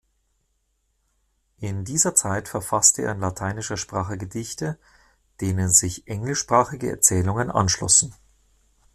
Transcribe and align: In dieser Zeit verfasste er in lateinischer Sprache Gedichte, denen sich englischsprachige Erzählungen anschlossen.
In 1.59 1.85
dieser 1.85 2.15
Zeit 2.15 2.49
verfasste 2.49 3.03
er 3.03 3.11
in 3.11 3.19
lateinischer 3.19 3.77
Sprache 3.77 4.17
Gedichte, 4.17 4.79
denen 5.41 5.71
sich 5.71 6.07
englischsprachige 6.07 6.89
Erzählungen 6.89 7.51
anschlossen. 7.51 8.11